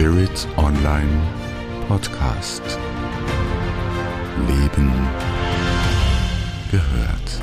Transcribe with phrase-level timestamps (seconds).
[0.00, 1.20] Spirit Online
[1.86, 2.62] Podcast.
[4.48, 4.90] Leben
[6.70, 7.42] gehört.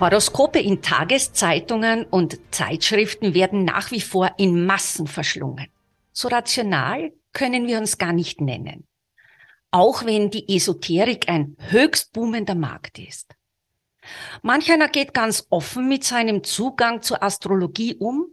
[0.00, 5.68] Horoskope in Tageszeitungen und Zeitschriften werden nach wie vor in Massen verschlungen.
[6.10, 8.88] So rational können wir uns gar nicht nennen.
[9.70, 13.36] Auch wenn die Esoterik ein höchst boomender Markt ist.
[14.42, 18.26] Manch einer geht ganz offen mit seinem Zugang zur Astrologie um,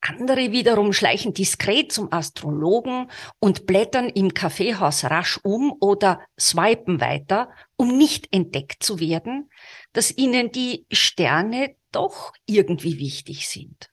[0.00, 7.50] andere wiederum schleichen diskret zum Astrologen und blättern im Kaffeehaus rasch um oder swipen weiter,
[7.76, 9.50] um nicht entdeckt zu werden,
[9.92, 13.90] dass ihnen die Sterne doch irgendwie wichtig sind.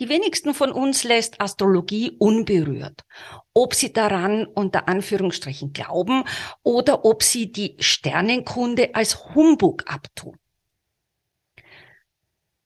[0.00, 3.02] Die wenigsten von uns lässt Astrologie unberührt.
[3.54, 6.24] Ob sie daran unter Anführungsstrichen glauben
[6.62, 10.36] oder ob sie die Sternenkunde als Humbug abtun.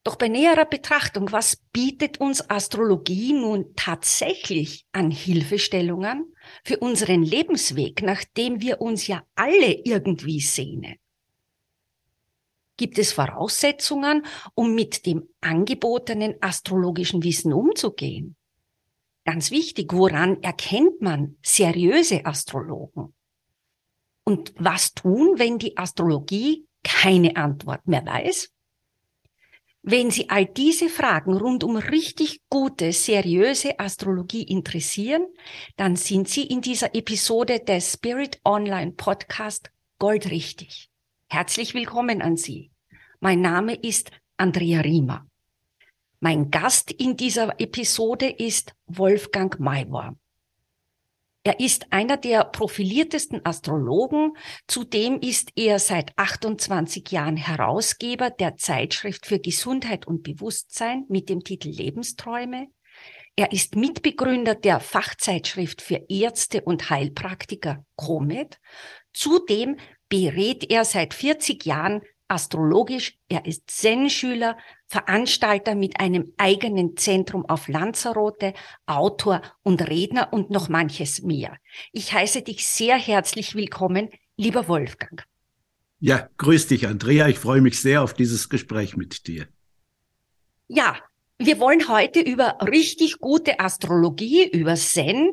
[0.03, 8.01] Doch bei näherer Betrachtung, was bietet uns Astrologie nun tatsächlich an Hilfestellungen für unseren Lebensweg,
[8.01, 10.97] nach dem wir uns ja alle irgendwie sehnen?
[12.81, 18.37] Gibt es Voraussetzungen, um mit dem angebotenen astrologischen Wissen umzugehen?
[19.27, 23.13] Ganz wichtig, woran erkennt man seriöse Astrologen?
[24.25, 28.51] Und was tun, wenn die Astrologie keine Antwort mehr weiß?
[29.83, 35.27] Wenn Sie all diese Fragen rund um richtig gute, seriöse Astrologie interessieren,
[35.77, 40.91] dann sind Sie in dieser Episode des Spirit Online Podcast goldrichtig.
[41.33, 42.70] Herzlich willkommen an Sie.
[43.23, 45.27] Mein Name ist Andrea Riemer.
[46.21, 50.17] Mein Gast in dieser Episode ist Wolfgang Maywar.
[51.43, 54.39] Er ist einer der profiliertesten Astrologen.
[54.67, 61.45] Zudem ist er seit 28 Jahren Herausgeber der Zeitschrift für Gesundheit und Bewusstsein mit dem
[61.45, 62.69] Titel Lebensträume.
[63.37, 68.59] Er ist Mitbegründer der Fachzeitschrift für Ärzte und Heilpraktiker Comet.
[69.13, 69.77] Zudem
[70.09, 73.19] berät er seit 40 Jahren astrologisch.
[73.29, 78.55] Er ist Zen-Schüler, Veranstalter mit einem eigenen Zentrum auf Lanzarote,
[78.87, 81.57] Autor und Redner und noch manches mehr.
[81.93, 85.25] Ich heiße dich sehr herzlich willkommen, lieber Wolfgang.
[85.99, 87.29] Ja, grüß dich, Andrea.
[87.29, 89.49] Ich freue mich sehr auf dieses Gespräch mit dir.
[90.69, 90.97] Ja,
[91.39, 95.33] wir wollen heute über richtig gute Astrologie, über Zen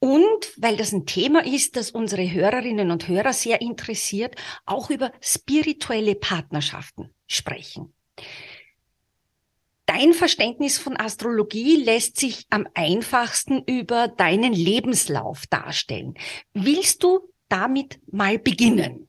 [0.00, 5.12] und weil das ein Thema ist, das unsere Hörerinnen und Hörer sehr interessiert, auch über
[5.20, 7.92] spirituelle Partnerschaften sprechen.
[9.86, 16.14] Dein Verständnis von Astrologie lässt sich am einfachsten über deinen Lebenslauf darstellen.
[16.52, 19.08] Willst du damit mal beginnen?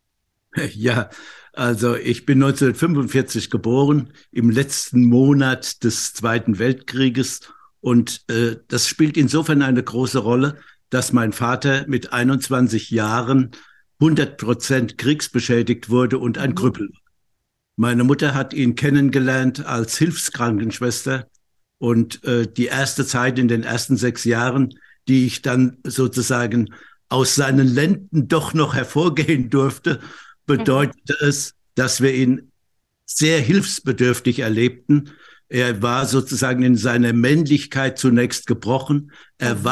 [0.74, 1.12] Ja,
[1.54, 7.42] also ich bin 1945 geboren, im letzten Monat des Zweiten Weltkrieges.
[7.82, 10.58] Und äh, das spielt insofern eine große Rolle,
[10.90, 13.52] dass mein Vater mit 21 Jahren
[14.00, 16.56] 100 Prozent kriegsbeschädigt wurde und ein mhm.
[16.56, 16.92] Krüppel.
[17.76, 21.28] Meine Mutter hat ihn kennengelernt als Hilfskrankenschwester
[21.78, 24.74] und äh, die erste Zeit in den ersten sechs Jahren,
[25.08, 26.74] die ich dann sozusagen
[27.08, 30.00] aus seinen Lenden doch noch hervorgehen durfte,
[30.46, 31.28] bedeutete mhm.
[31.28, 32.52] es, dass wir ihn
[33.06, 35.12] sehr hilfsbedürftig erlebten.
[35.48, 39.12] Er war sozusagen in seiner Männlichkeit zunächst gebrochen.
[39.38, 39.64] Er mhm.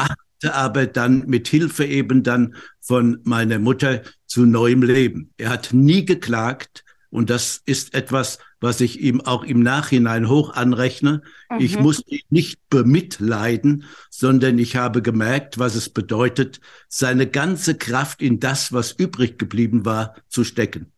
[0.42, 5.34] War aber dann mit Hilfe eben dann von meiner Mutter zu neuem Leben.
[5.38, 10.54] Er hat nie geklagt und das ist etwas, was ich ihm auch im Nachhinein hoch
[10.54, 11.22] anrechne.
[11.50, 11.60] Mhm.
[11.60, 16.60] Ich musste ihn nicht bemitleiden, sondern ich habe gemerkt, was es bedeutet,
[16.90, 20.92] seine ganze Kraft in das, was übrig geblieben war, zu stecken.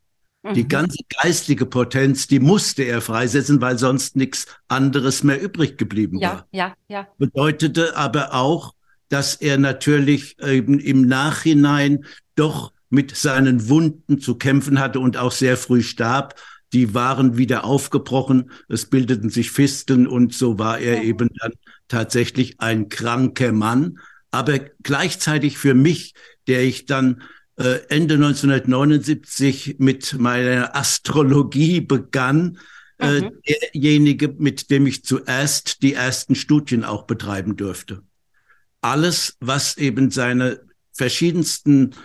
[0.56, 0.70] Die mhm.
[0.70, 6.30] ganze geistige Potenz, die musste er freisetzen, weil sonst nichts anderes mehr übrig geblieben ja,
[6.30, 6.48] war.
[6.52, 7.08] Ja, ja.
[7.18, 8.74] Bedeutete aber auch,
[9.09, 12.06] dass er natürlich eben im Nachhinein
[12.36, 16.39] doch mit seinen Wunden zu kämpfen hatte und auch sehr früh starb.
[16.74, 21.54] Die waren wieder aufgebrochen, es bildeten sich Fisteln und so war er eben dann
[21.88, 24.00] tatsächlich ein kranker Mann.
[24.31, 26.13] Aber gleichzeitig für mich,
[26.48, 27.24] der ich dann
[27.57, 32.60] äh, Ende 1979 mit meiner Astrologie begann,
[33.00, 33.31] äh, mhm.
[33.48, 38.04] derjenige, mit dem ich zuerst die ersten Studien auch betreiben durfte
[38.81, 40.62] alles, was eben seine
[40.94, 41.96] verschiedensten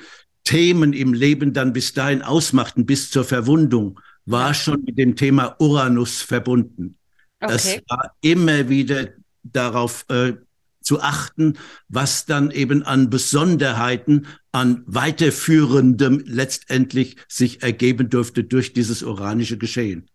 [0.45, 5.57] Themen im Leben dann bis dahin ausmachten, bis zur Verwundung, war schon mit dem Thema
[5.59, 6.97] Uranus verbunden.
[7.41, 7.55] Okay.
[7.55, 9.09] Es war immer wieder
[9.43, 10.35] darauf äh,
[10.81, 11.55] zu achten,
[11.89, 20.09] was dann eben an Besonderheiten, an weiterführendem letztendlich sich ergeben dürfte durch dieses uranische Geschehen.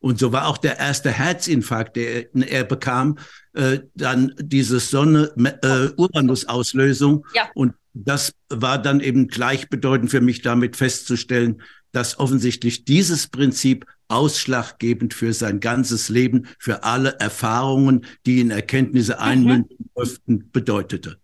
[0.00, 3.18] Und so war auch der erste Herzinfarkt, der er bekam,
[3.52, 7.26] äh, dann diese Sonne-Uranus-Auslösung.
[7.32, 7.50] Äh, ja.
[7.54, 11.60] Und das war dann eben gleichbedeutend für mich damit festzustellen,
[11.92, 19.14] dass offensichtlich dieses Prinzip ausschlaggebend für sein ganzes Leben, für alle Erfahrungen, die in Erkenntnisse
[19.14, 19.20] mhm.
[19.20, 21.18] einmünden durften, bedeutete.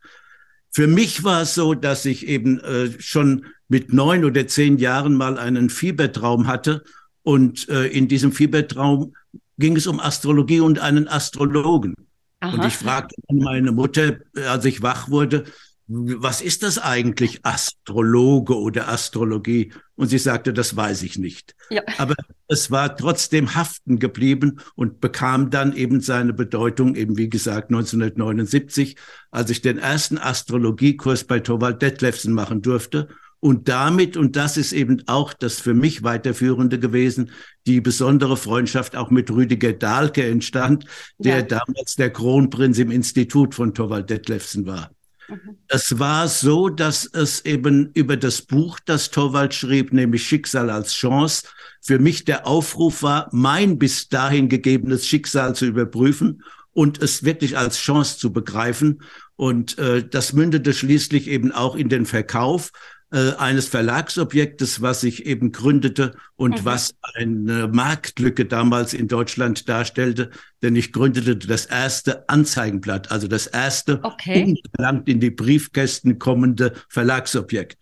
[0.70, 5.14] Für mich war es so, dass ich eben äh, schon mit neun oder zehn Jahren
[5.14, 6.84] mal einen Fiebertraum hatte
[7.26, 9.12] und äh, in diesem Fiebertraum
[9.58, 11.96] ging es um Astrologie und einen Astrologen.
[12.38, 12.55] Aha.
[12.55, 14.19] Und ich fragte meine Mutter,
[14.49, 15.43] als ich wach wurde,
[15.88, 19.73] was ist das eigentlich, Astrologe oder Astrologie?
[19.96, 21.56] Und sie sagte, das weiß ich nicht.
[21.69, 21.82] Ja.
[21.99, 22.14] Aber
[22.46, 28.94] es war trotzdem haften geblieben und bekam dann eben seine Bedeutung, eben wie gesagt 1979,
[29.32, 33.08] als ich den ersten Astrologiekurs bei Thorwald Detlefsen machen durfte.
[33.46, 37.31] Und damit, und das ist eben auch das für mich weiterführende gewesen,
[37.64, 40.84] die besondere Freundschaft auch mit Rüdiger Dahlke entstand,
[41.19, 41.43] der ja.
[41.43, 44.90] damals der Kronprinz im Institut von Thorwald Detlefsen war.
[45.28, 45.58] Mhm.
[45.69, 50.93] Es war so, dass es eben über das Buch, das Torwald schrieb, nämlich Schicksal als
[50.94, 51.46] Chance,
[51.81, 57.56] für mich der Aufruf war, mein bis dahin gegebenes Schicksal zu überprüfen und es wirklich
[57.56, 59.02] als Chance zu begreifen.
[59.37, 62.72] Und äh, das mündete schließlich eben auch in den Verkauf
[63.12, 66.64] äh, eines Verlagsobjektes, was sich eben gründete und mhm.
[66.64, 70.31] was eine Marktlücke damals in Deutschland darstellte.
[70.62, 74.56] Denn ich gründete das erste Anzeigenblatt, also das erste okay.
[74.56, 77.79] unverlangt in die Briefkästen kommende Verlagsobjekt.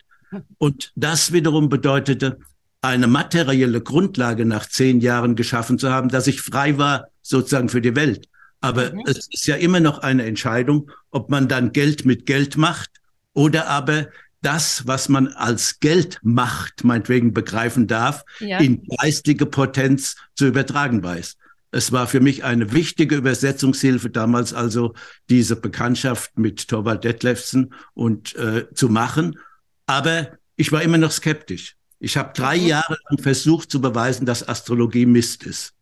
[0.57, 2.37] Und das wiederum bedeutete,
[2.81, 7.81] eine materielle Grundlage nach zehn Jahren geschaffen zu haben, dass ich frei war sozusagen für
[7.81, 8.29] die Welt.
[8.61, 9.01] Aber mhm.
[9.05, 12.89] es ist ja immer noch eine Entscheidung, ob man dann Geld mit Geld macht
[13.33, 14.07] oder aber
[14.45, 18.59] das, was man als Geldmacht meinetwegen begreifen darf, ja.
[18.59, 21.37] in geistige Potenz zu übertragen weiß.
[21.71, 24.93] Es war für mich eine wichtige Übersetzungshilfe damals also
[25.29, 29.39] diese Bekanntschaft mit Torvald Detlefsen und äh, zu machen.
[29.87, 31.75] Aber ich war immer noch skeptisch.
[31.99, 32.67] Ich habe drei mhm.
[32.67, 35.74] Jahre lang versucht zu beweisen, dass Astrologie Mist ist.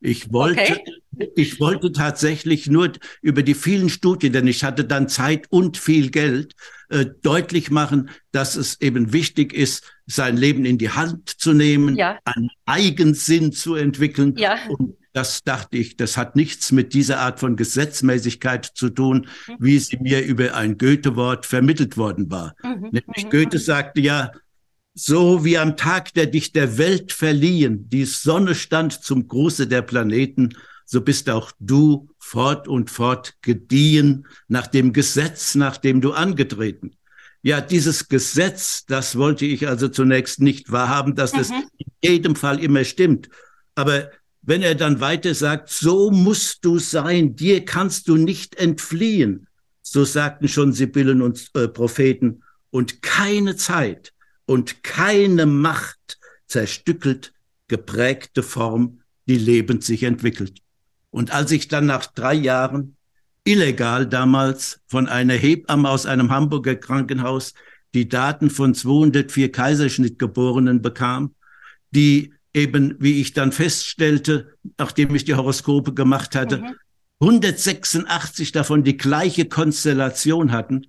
[0.00, 1.30] Ich wollte, okay.
[1.36, 2.92] ich wollte tatsächlich nur
[3.22, 6.54] über die vielen Studien, denn ich hatte dann Zeit und viel Geld,
[6.90, 11.96] äh, deutlich machen, dass es eben wichtig ist, sein Leben in die Hand zu nehmen,
[11.96, 12.18] ja.
[12.24, 14.34] einen Eigensinn zu entwickeln.
[14.38, 14.58] Ja.
[14.68, 19.56] Und das dachte ich, das hat nichts mit dieser Art von Gesetzmäßigkeit zu tun, mhm.
[19.58, 22.54] wie sie mir über ein Goethe-Wort vermittelt worden war.
[22.62, 22.90] Mhm.
[22.92, 23.30] Nämlich mhm.
[23.30, 24.30] Goethe sagte ja,
[24.94, 29.82] so wie am Tag, der dich der Welt verliehen, die Sonne stand zum Gruße der
[29.82, 36.12] Planeten, so bist auch du fort und fort gediehen nach dem Gesetz, nach dem du
[36.12, 36.96] angetreten.
[37.42, 41.38] Ja, dieses Gesetz, das wollte ich also zunächst nicht wahrhaben, dass mhm.
[41.38, 43.28] das in jedem Fall immer stimmt.
[43.74, 44.10] Aber
[44.42, 49.46] wenn er dann weiter sagt, so musst du sein, dir kannst du nicht entfliehen,
[49.82, 54.12] so sagten schon Sibyllen und äh, Propheten, und keine Zeit,
[54.48, 57.34] und keine Macht zerstückelt
[57.68, 60.62] geprägte Form, die lebend sich entwickelt.
[61.10, 62.96] Und als ich dann nach drei Jahren
[63.44, 67.52] illegal damals von einer Hebamme aus einem Hamburger Krankenhaus
[67.92, 71.34] die Daten von 204 Kaiserschnittgeborenen bekam,
[71.90, 76.74] die eben, wie ich dann feststellte, nachdem ich die Horoskope gemacht hatte, mhm.
[77.20, 80.86] 186 davon die gleiche Konstellation hatten,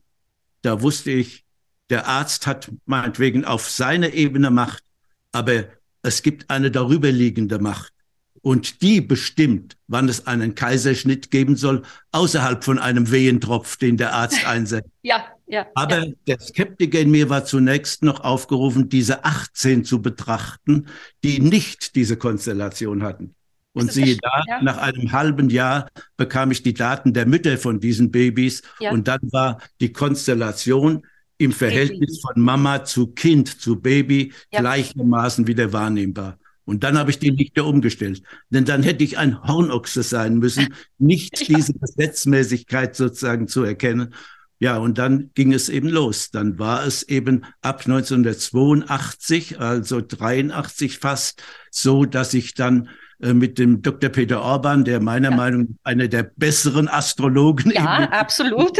[0.61, 1.43] da wusste ich,
[1.89, 4.83] der Arzt hat meinetwegen auf seine Ebene Macht,
[5.31, 5.65] aber
[6.01, 7.93] es gibt eine darüberliegende Macht.
[8.41, 11.81] Und die bestimmt, wann es einen Kaiserschnitt geben soll,
[12.13, 14.89] außerhalb von einem Wehentropf, den der Arzt einsetzt.
[15.01, 15.65] Ja, ja.
[15.75, 16.13] Aber ja.
[16.25, 20.87] der Skeptiker in mir war zunächst noch aufgerufen, diese 18 zu betrachten,
[21.23, 23.35] die nicht diese Konstellation hatten.
[23.73, 24.61] Und siehe da, ja.
[24.61, 28.63] nach einem halben Jahr bekam ich die Daten der Mütter von diesen Babys.
[28.79, 28.91] Ja.
[28.91, 31.05] Und dann war die Konstellation
[31.39, 34.59] im Verhältnis von Mama zu Kind, zu Baby ja.
[34.59, 36.37] gleichermaßen wieder wahrnehmbar.
[36.65, 38.21] Und dann habe ich die Lichter umgestellt.
[38.49, 40.67] Denn dann hätte ich ein Hornochse sein müssen,
[40.99, 41.57] nicht ja.
[41.57, 44.13] diese Gesetzmäßigkeit sozusagen zu erkennen.
[44.59, 46.29] Ja, und dann ging es eben los.
[46.29, 51.41] Dann war es eben ab 1982, also 83 fast,
[51.71, 52.89] so, dass ich dann
[53.21, 54.09] äh, mit dem Dr.
[54.09, 55.37] Peter Orban, der meiner ja.
[55.37, 57.71] Meinung nach einer der besseren Astrologen.
[57.71, 58.77] Ja, absolut.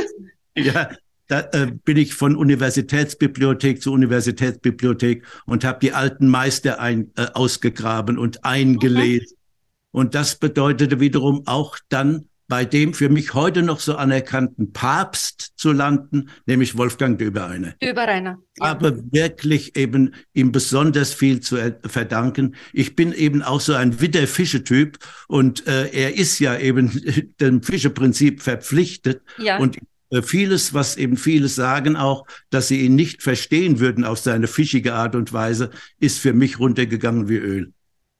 [0.56, 0.90] Ja,
[1.30, 7.28] da äh, bin ich von Universitätsbibliothek zu Universitätsbibliothek und habe die alten Meister ein, äh,
[7.34, 9.28] ausgegraben und eingelesen.
[9.28, 9.36] Okay.
[9.92, 15.54] Und das bedeutete wiederum auch dann bei dem für mich heute noch so anerkannten Papst
[15.56, 17.76] zu landen, nämlich Wolfgang Döbereiner.
[17.82, 18.40] Döbereiner.
[18.58, 18.66] Ja.
[18.66, 22.56] Aber wirklich eben ihm besonders viel zu verdanken.
[22.74, 28.42] Ich bin eben auch so ein Witter-Fische-Typ und äh, er ist ja eben dem Fischeprinzip
[28.42, 29.22] verpflichtet.
[29.38, 29.60] Ja.
[29.60, 29.82] Und äh,
[30.24, 34.94] vieles, was eben viele sagen auch, dass sie ihn nicht verstehen würden auf seine fischige
[34.94, 37.74] Art und Weise, ist für mich runtergegangen wie Öl.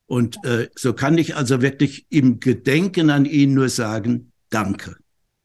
[0.06, 4.96] Und äh, so kann ich also wirklich im Gedenken an ihn nur sagen, danke.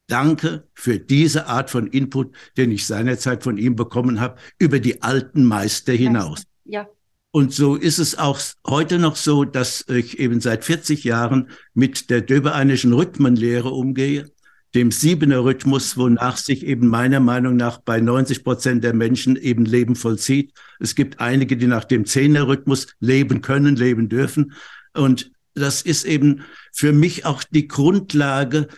[0.06, 5.02] Danke für diese Art von Input, den ich seinerzeit von ihm bekommen habe, über die
[5.02, 6.44] alten Meister hinaus.
[6.64, 6.88] Ja.
[7.30, 12.08] Und so ist es auch heute noch so, dass ich eben seit 40 Jahren mit
[12.10, 14.30] der Döbereinischen Rhythmenlehre umgehe
[14.74, 19.64] dem Siebener Rhythmus, wonach sich eben meiner Meinung nach bei 90 Prozent der Menschen eben
[19.64, 20.52] Leben vollzieht.
[20.80, 24.52] Es gibt einige, die nach dem Zehner Rhythmus leben können, leben dürfen.
[24.92, 28.68] Und das ist eben für mich auch die Grundlage,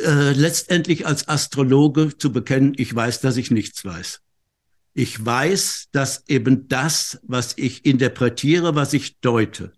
[0.00, 4.20] äh, letztendlich als Astrologe zu bekennen, ich weiß, dass ich nichts weiß.
[4.94, 9.72] Ich weiß, dass eben das, was ich interpretiere, was ich deute,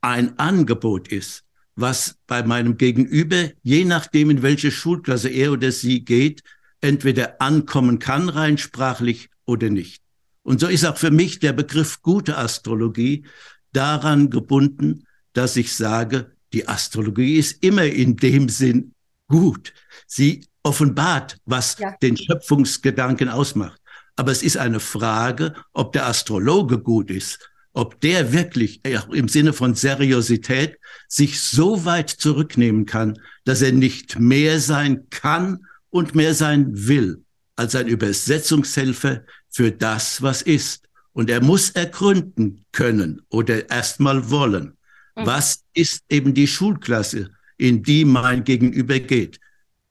[0.00, 1.44] ein Angebot ist,
[1.80, 6.42] was bei meinem Gegenüber, je nachdem, in welche Schulklasse er oder sie geht,
[6.80, 10.02] entweder ankommen kann, rein sprachlich oder nicht.
[10.42, 13.24] Und so ist auch für mich der Begriff gute Astrologie
[13.72, 18.94] daran gebunden, dass ich sage, die Astrologie ist immer in dem Sinn
[19.28, 19.72] gut.
[20.06, 21.94] Sie offenbart, was ja.
[22.02, 23.80] den Schöpfungsgedanken ausmacht.
[24.16, 29.28] Aber es ist eine Frage, ob der Astrologe gut ist ob der wirklich auch im
[29.28, 36.14] Sinne von Seriosität sich so weit zurücknehmen kann, dass er nicht mehr sein kann und
[36.14, 37.24] mehr sein will
[37.56, 40.88] als ein Übersetzungshelfer für das, was ist.
[41.12, 44.76] Und er muss ergründen können oder erstmal wollen,
[45.16, 45.26] mhm.
[45.26, 49.38] was ist eben die Schulklasse, in die mein Gegenüber geht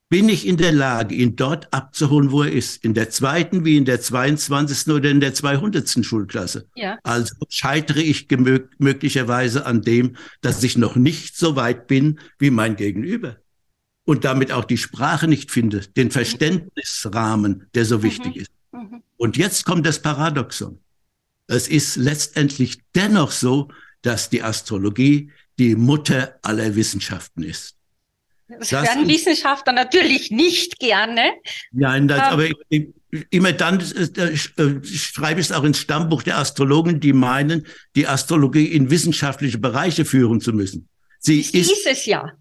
[0.09, 2.83] bin ich in der Lage, ihn dort abzuholen, wo er ist.
[2.83, 4.91] In der zweiten wie in der 22.
[4.91, 6.03] oder in der 200.
[6.03, 6.67] Schulklasse.
[6.75, 6.97] Ja.
[7.03, 8.27] Also scheitere ich
[8.79, 13.37] möglicherweise an dem, dass ich noch nicht so weit bin wie mein Gegenüber.
[14.03, 18.41] Und damit auch die Sprache nicht finde, den Verständnisrahmen, der so wichtig mhm.
[18.41, 18.51] ist.
[18.71, 19.03] Mhm.
[19.17, 20.79] Und jetzt kommt das Paradoxon.
[21.45, 23.69] Es ist letztendlich dennoch so,
[24.01, 27.75] dass die Astrologie die Mutter aller Wissenschaften ist.
[28.49, 31.33] Das, das hören Wissenschaftler natürlich nicht gerne.
[31.71, 32.47] Nein, das, ähm, aber
[33.29, 38.65] immer dann äh, schreibe ich es auch ins Stammbuch der Astrologen, die meinen, die Astrologie
[38.65, 40.89] in wissenschaftliche Bereiche führen zu müssen.
[41.19, 42.31] Sie, Sie ist, ist es ja.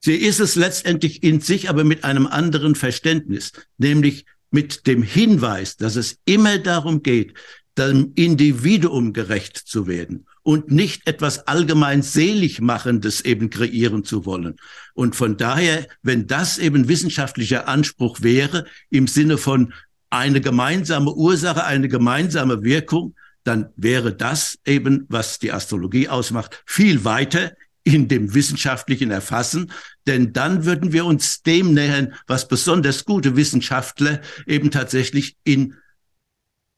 [0.00, 5.76] Sie ist es letztendlich in sich, aber mit einem anderen Verständnis, nämlich mit dem Hinweis,
[5.76, 7.34] dass es immer darum geht,
[7.78, 14.54] dem Individuum gerecht zu werden und nicht etwas allgemein selig machendes eben kreieren zu wollen.
[14.94, 19.72] Und von daher, wenn das eben wissenschaftlicher Anspruch wäre, im Sinne von
[20.08, 27.04] eine gemeinsame Ursache, eine gemeinsame Wirkung, dann wäre das eben, was die Astrologie ausmacht, viel
[27.04, 27.50] weiter
[27.82, 29.72] in dem wissenschaftlichen Erfassen,
[30.06, 35.74] denn dann würden wir uns dem nähern, was besonders gute Wissenschaftler eben tatsächlich in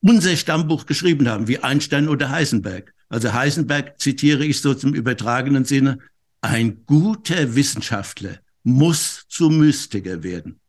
[0.01, 2.93] unser Stammbuch geschrieben haben, wie Einstein oder Heisenberg.
[3.09, 5.99] Also Heisenberg zitiere ich so zum übertragenen Sinne,
[6.41, 10.61] ein guter Wissenschaftler muss zu Mystiker werden.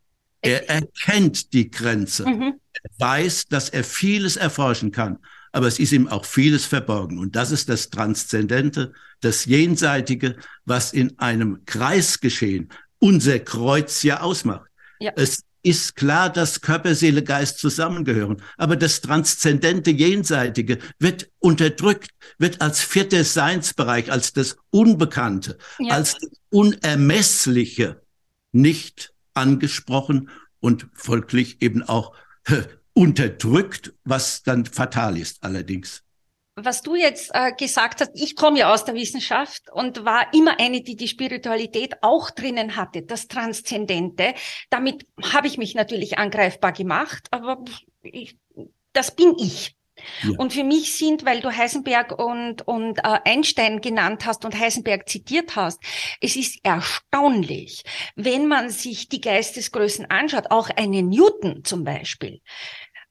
[0.41, 2.25] Er erkennt die Grenze.
[2.25, 2.59] Mhm.
[2.73, 5.19] Er weiß, dass er vieles erforschen kann,
[5.51, 7.19] aber es ist ihm auch vieles verborgen.
[7.19, 12.69] Und das ist das Transzendente, das Jenseitige, was in einem Kreisgeschehen
[12.99, 14.69] unser Kreuz ja ausmacht.
[14.99, 15.11] Ja.
[15.15, 18.41] Es ist klar, dass Körper, Seele, Geist zusammengehören.
[18.57, 25.95] Aber das transzendente Jenseitige wird unterdrückt, wird als vierter Seinsbereich, als das Unbekannte, ja.
[25.95, 28.01] als das Unermessliche
[28.51, 32.13] nicht angesprochen und folglich eben auch
[32.93, 36.03] unterdrückt, was dann fatal ist allerdings
[36.65, 40.59] was du jetzt äh, gesagt hast, ich komme ja aus der Wissenschaft und war immer
[40.59, 44.33] eine, die die Spiritualität auch drinnen hatte, das Transzendente.
[44.69, 47.63] Damit habe ich mich natürlich angreifbar gemacht, aber
[48.01, 48.37] ich,
[48.93, 49.75] das bin ich.
[50.23, 50.37] Ja.
[50.37, 55.07] Und für mich sind, weil du Heisenberg und, und äh, Einstein genannt hast und Heisenberg
[55.09, 55.81] zitiert hast,
[56.21, 57.83] es ist erstaunlich,
[58.15, 62.41] wenn man sich die Geistesgrößen anschaut, auch einen Newton zum Beispiel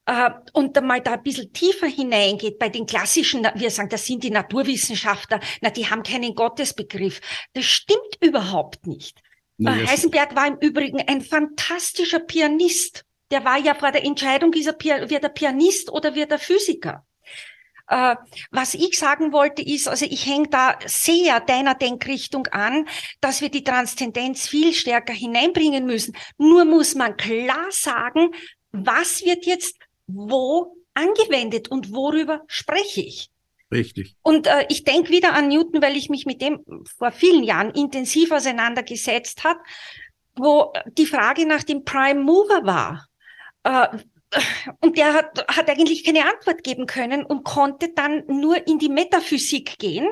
[0.08, 4.24] äh, und mal da ein bisschen tiefer hineingeht bei den klassischen, wir sagen, das sind
[4.24, 7.20] die Naturwissenschaftler, na, die haben keinen Gottesbegriff.
[7.52, 9.20] Das stimmt überhaupt nicht.
[9.58, 13.04] Nee, Heisenberg war im Übrigen ein fantastischer Pianist.
[13.30, 17.04] Der war ja vor der Entscheidung, ist er, wird er Pianist oder wird er Physiker?
[17.88, 18.16] Äh,
[18.50, 22.88] was ich sagen wollte ist, also ich hänge da sehr deiner Denkrichtung an,
[23.20, 26.16] dass wir die Transzendenz viel stärker hineinbringen müssen.
[26.38, 28.30] Nur muss man klar sagen,
[28.72, 29.76] was wird jetzt
[30.08, 33.30] wo angewendet und worüber spreche ich.
[33.70, 34.16] Richtig.
[34.22, 36.64] Und äh, ich denke wieder an Newton, weil ich mich mit dem
[36.96, 39.60] vor vielen Jahren intensiv auseinandergesetzt habe,
[40.34, 43.06] wo die Frage nach dem Prime Mover war.
[43.64, 43.98] Äh,
[44.80, 48.90] und der hat, hat eigentlich keine Antwort geben können und konnte dann nur in die
[48.90, 50.08] Metaphysik gehen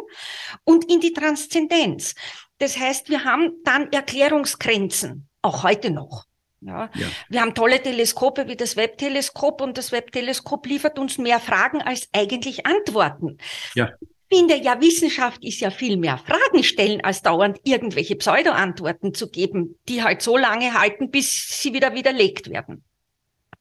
[0.64, 2.14] und in die Transzendenz.
[2.58, 6.24] Das heißt, wir haben dann Erklärungsgrenzen, auch heute noch.
[6.66, 6.90] Ja.
[6.94, 7.06] ja.
[7.28, 12.08] Wir haben tolle Teleskope wie das Webb-Teleskop und das Webb-Teleskop liefert uns mehr Fragen als
[12.12, 13.38] eigentlich Antworten.
[13.74, 13.90] Ja.
[14.28, 19.30] Ich finde ja, Wissenschaft ist ja viel mehr Fragen stellen, als dauernd irgendwelche Pseudo-Antworten zu
[19.30, 22.84] geben, die halt so lange halten, bis sie wieder widerlegt werden.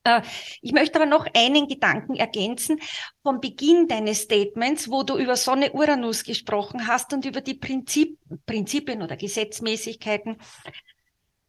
[0.04, 0.22] Äh,
[0.62, 2.80] ich möchte aber noch einen Gedanken ergänzen
[3.22, 8.18] vom Beginn deines Statements, wo du über Sonne Uranus gesprochen hast und über die Prinzip,
[8.48, 10.38] Prinzipien oder Gesetzmäßigkeiten.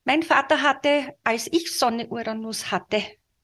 [0.07, 3.03] Mein Vater hatte, als ich Sonne Uranus hatte,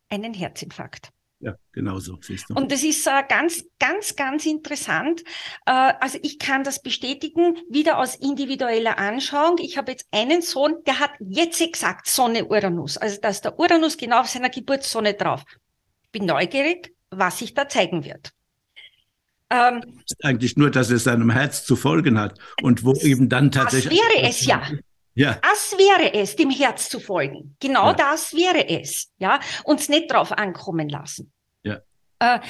[0.09, 1.11] einen Herzinfarkt.
[1.41, 2.21] Ja, genau so.
[2.55, 5.23] Und das ist äh, ganz, ganz, ganz interessant.
[5.67, 9.59] Äh, also ich kann das bestätigen, wieder aus individueller Anschauung.
[9.59, 12.97] Ich habe jetzt einen Sohn, der hat jetzt exakt Sonne Uranus.
[12.97, 15.43] Also da ist der Uranus genau auf seiner Geburtssonne drauf.
[16.05, 18.31] Ich bin neugierig, was sich da zeigen wird.
[19.51, 19.83] Ähm,
[20.23, 23.99] eigentlich nur, dass es seinem Herz zu folgen hat und wo eben dann tatsächlich.
[23.99, 24.63] Das wäre es ja.
[25.15, 25.39] Ja.
[25.43, 27.57] Das wäre es, dem Herz zu folgen.
[27.61, 27.95] Genau ja.
[27.95, 29.13] das wäre es.
[29.19, 31.33] Ja, uns nicht drauf ankommen lassen.
[31.63, 31.81] Ja.
[32.19, 32.41] Äh,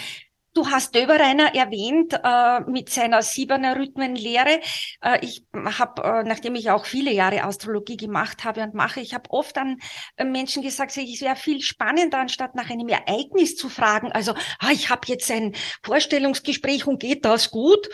[0.55, 4.61] Du hast Döbereiner erwähnt äh, mit seiner Siebener Rhythmenlehre.
[5.01, 9.15] Äh, ich habe, äh, nachdem ich auch viele Jahre Astrologie gemacht habe und mache, ich
[9.15, 9.79] habe oft an
[10.17, 14.13] äh, Menschen gesagt, es wäre viel spannender, anstatt nach einem Ereignis zu fragen.
[14.13, 17.89] Also, ah, ich habe jetzt ein Vorstellungsgespräch und geht das gut?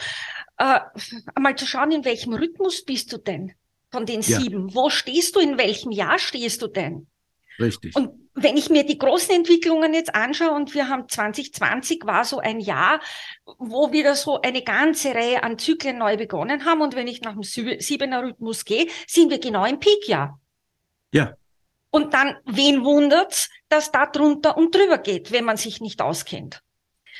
[0.57, 0.81] Äh,
[1.37, 3.53] einmal zu schauen, in welchem Rhythmus bist du denn?
[3.91, 4.41] Von den ja.
[4.41, 4.75] sieben.
[4.75, 5.41] Wo stehst du?
[5.41, 7.07] In welchem Jahr stehst du denn?
[7.59, 7.97] Richtig.
[7.97, 12.39] Und wenn ich mir die großen Entwicklungen jetzt anschaue und wir haben 2020 war so
[12.39, 13.01] ein Jahr,
[13.59, 17.35] wo wieder so eine ganze Reihe an Zyklen neu begonnen haben und wenn ich nach
[17.35, 20.41] dem Siebener Rhythmus gehe, sind wir genau im Peakjahr.
[21.13, 21.35] Ja.
[21.91, 26.63] Und dann, wen wundert's, dass da drunter und drüber geht, wenn man sich nicht auskennt?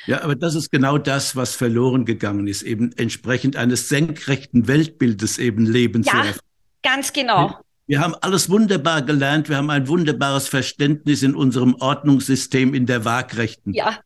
[0.05, 5.37] Ja, aber das ist genau das, was verloren gegangen ist, eben entsprechend eines senkrechten Weltbildes
[5.39, 6.11] eben Leben ja.
[6.11, 6.48] zu erfahren.
[6.83, 7.59] Ganz genau.
[7.87, 9.49] Wir haben alles wunderbar gelernt.
[9.49, 13.73] Wir haben ein wunderbares Verständnis in unserem Ordnungssystem in der Waagrechten.
[13.73, 13.97] Ja.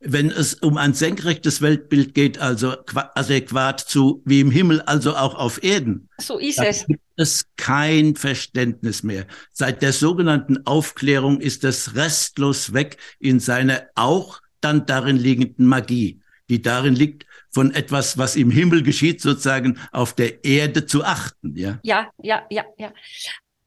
[0.00, 2.76] Wenn es um ein senkrechtes Weltbild geht, also
[3.14, 6.10] adäquat zu wie im Himmel, also auch auf Erden.
[6.18, 6.86] So ist es.
[6.86, 9.26] Gibt es kein Verständnis mehr.
[9.52, 16.20] Seit der sogenannten Aufklärung ist es restlos weg in seiner auch dann darin liegenden Magie,
[16.48, 21.56] die darin liegt, von etwas, was im Himmel geschieht, sozusagen auf der Erde zu achten.
[21.56, 22.64] Ja, ja, ja, ja.
[22.78, 22.92] ja.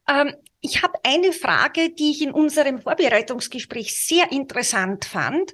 [0.07, 5.53] Ähm, ich habe eine Frage, die ich in unserem Vorbereitungsgespräch sehr interessant fand,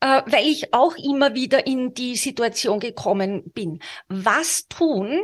[0.00, 3.80] äh, weil ich auch immer wieder in die Situation gekommen bin.
[4.08, 5.20] Was tun,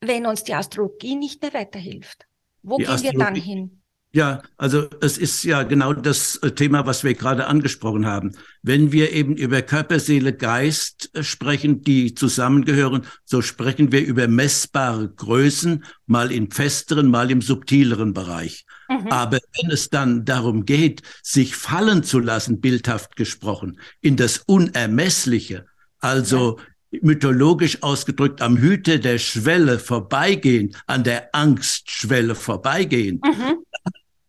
[0.00, 2.26] wenn uns die Astrologie nicht mehr weiterhilft?
[2.62, 3.81] Wo die gehen Astrologie wir dann hin?
[4.14, 8.32] Ja, also es ist ja genau das äh, Thema, was wir gerade angesprochen haben.
[8.62, 14.28] Wenn wir eben über Körper, Seele, Geist äh, sprechen, die zusammengehören, so sprechen wir über
[14.28, 18.66] messbare Größen, mal im festeren, mal im subtileren Bereich.
[18.90, 19.06] Mhm.
[19.06, 25.64] Aber wenn es dann darum geht, sich fallen zu lassen, bildhaft gesprochen, in das Unermessliche,
[26.00, 26.58] also
[26.90, 26.98] ja.
[27.00, 33.56] mythologisch ausgedrückt am Hüte der Schwelle vorbeigehen, an der Angstschwelle vorbeigehen, mhm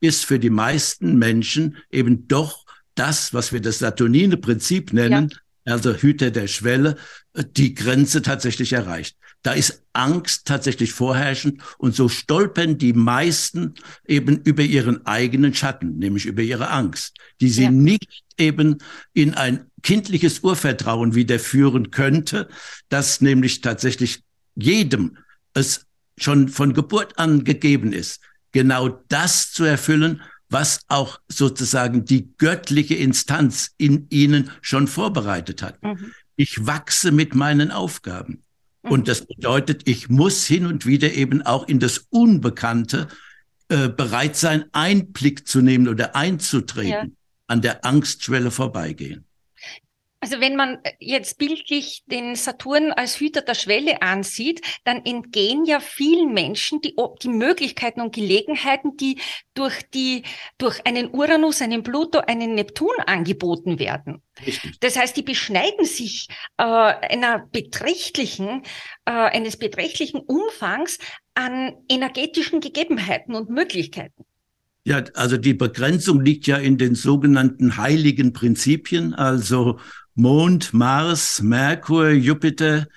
[0.04, 5.30] ist für die meisten Menschen eben doch das, was wir das Saturnine Prinzip nennen,
[5.66, 5.74] ja.
[5.74, 6.98] also Hüter der Schwelle,
[7.56, 9.16] die Grenze tatsächlich erreicht.
[9.44, 15.98] Da ist Angst tatsächlich vorherrschend und so stolpern die meisten eben über ihren eigenen Schatten,
[16.00, 17.72] nämlich über ihre Angst, die sie ja.
[17.72, 18.80] nicht eben
[19.14, 22.50] in ein kindliches Urvertrauen wieder führen könnte,
[22.90, 24.22] das nämlich tatsächlich
[24.56, 25.18] jedem
[25.54, 25.86] es
[26.18, 28.20] schon von Geburt an gegeben ist
[28.54, 35.82] genau das zu erfüllen, was auch sozusagen die göttliche Instanz in ihnen schon vorbereitet hat.
[35.84, 36.14] Mhm.
[36.36, 38.44] Ich wachse mit meinen Aufgaben.
[38.84, 38.92] Mhm.
[38.92, 43.08] Und das bedeutet, ich muss hin und wieder eben auch in das Unbekannte
[43.70, 47.06] äh, bereit sein, Einblick zu nehmen oder einzutreten, ja.
[47.48, 49.26] an der Angstschwelle vorbeigehen.
[50.24, 55.82] Also wenn man jetzt bildlich den Saturn als Hüter der Schwelle ansieht, dann entgehen ja
[55.82, 59.20] vielen Menschen die, die Möglichkeiten und Gelegenheiten, die
[59.54, 60.24] durch die,
[60.58, 64.24] durch einen Uranus, einen Pluto, einen Neptun angeboten werden.
[64.46, 64.80] Richtig.
[64.80, 68.64] Das heißt, die beschneiden sich äh, einer beträchtlichen,
[69.04, 71.00] äh, eines beträchtlichen Umfangs
[71.34, 74.24] an energetischen Gegebenheiten und Möglichkeiten.
[74.86, 79.80] Ja, also die Begrenzung liegt ja in den sogenannten heiligen Prinzipien, also
[80.14, 82.88] Mond, Mars, Merkur, Jupiter,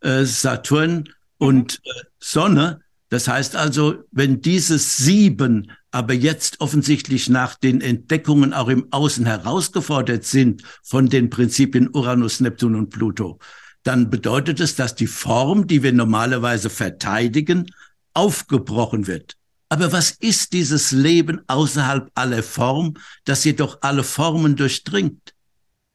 [0.00, 1.90] äh, Saturn und mhm.
[1.90, 2.80] äh, Sonne.
[3.08, 9.24] Das heißt also, wenn diese sieben aber jetzt offensichtlich nach den Entdeckungen auch im Außen
[9.24, 13.38] herausgefordert sind von den Prinzipien Uranus, Neptun und Pluto,
[13.84, 17.70] dann bedeutet es, dass die Form, die wir normalerweise verteidigen,
[18.12, 19.36] aufgebrochen wird.
[19.68, 25.34] Aber was ist dieses Leben außerhalb aller Form, das jedoch alle Formen durchdringt?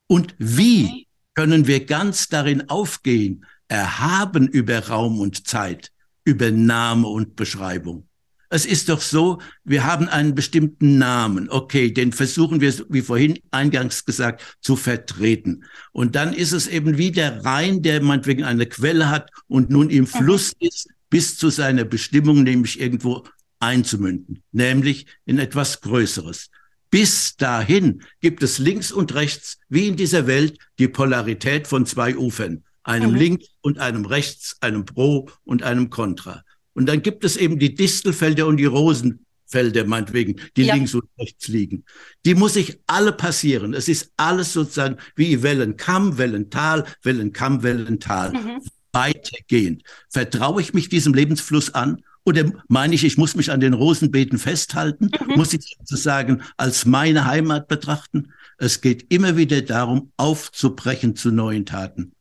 [0.07, 5.91] Und wie können wir ganz darin aufgehen, erhaben über Raum und Zeit,
[6.25, 8.07] über Name und Beschreibung?
[8.53, 11.49] Es ist doch so, wir haben einen bestimmten Namen.
[11.49, 15.63] Okay, den versuchen wir, wie vorhin eingangs gesagt, zu vertreten.
[15.93, 19.89] Und dann ist es eben wie der Rhein, der meinetwegen eine Quelle hat und nun
[19.89, 23.23] im Fluss ist, bis zu seiner Bestimmung, nämlich irgendwo
[23.61, 26.49] einzumünden, nämlich in etwas Größeres.
[26.89, 32.17] Bis dahin gibt es links und rechts, wie in dieser Welt, die Polarität von zwei
[32.17, 32.63] Ufern.
[32.83, 33.17] Einem mhm.
[33.17, 36.43] links und einem rechts, einem Pro und einem Contra.
[36.73, 40.73] Und dann gibt es eben die Distelfelder und die Rosenfelder, meinetwegen, die ja.
[40.73, 41.85] links und rechts liegen.
[42.25, 43.73] Die muss ich alle passieren.
[43.73, 48.33] Es ist alles sozusagen wie Wellenkamm, Wellental, Wellenkamm, Wellental.
[48.33, 48.61] Mhm.
[48.91, 49.83] Weitergehend.
[50.09, 54.37] Vertraue ich mich diesem Lebensfluss an oder meine ich, ich muss mich an den Rosenbeeten
[54.37, 55.11] festhalten?
[55.27, 55.35] Mhm.
[55.35, 58.33] Muss ich sozusagen als meine Heimat betrachten?
[58.57, 62.13] Es geht immer wieder darum, aufzubrechen zu neuen Taten.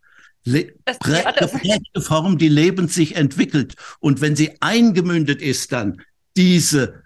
[0.45, 3.75] Le geprägte Form, die lebend sich entwickelt.
[4.01, 6.01] Und wenn sie eingemündet ist, dann
[6.35, 7.03] diese,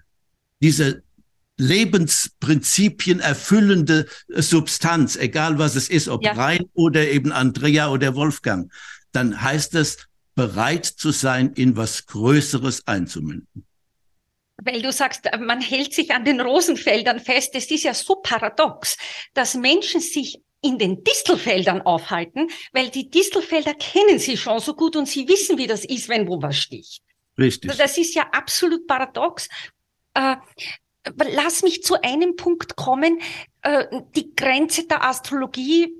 [0.62, 1.02] diese
[1.56, 6.32] Lebensprinzipien erfüllende Substanz, egal was es ist, ob ja.
[6.32, 8.72] Rein oder eben Andrea oder Wolfgang,
[9.10, 13.66] dann heißt es, bereit zu sein, in was Größeres einzumünden.
[14.56, 17.54] Weil du sagst, man hält sich an den Rosenfeldern fest.
[17.54, 18.96] Es ist ja so paradox,
[19.34, 24.96] dass Menschen sich in den Distelfeldern aufhalten, weil die Distelfelder kennen sie schon so gut
[24.96, 27.02] und sie wissen, wie das ist, wenn wo was sticht.
[27.36, 27.70] Richtig.
[27.70, 29.48] Also das ist ja absolut paradox.
[30.14, 30.36] Äh,
[31.32, 33.20] lass mich zu einem Punkt kommen.
[33.62, 35.94] Äh, die Grenze der Astrologie